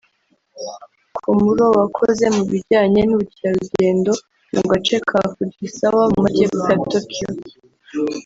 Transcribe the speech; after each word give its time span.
Komuro 1.23 1.65
wakoze 1.77 2.25
mu 2.35 2.43
bijyanye 2.51 3.01
n’ubukerarugendo 3.05 4.11
mu 4.53 4.61
gace 4.71 4.97
ka 5.07 5.19
Fujisawa 5.33 6.03
mu 6.11 6.17
Majyepfo 6.23 6.63
ya 6.71 6.79
Tokyo 6.91 7.27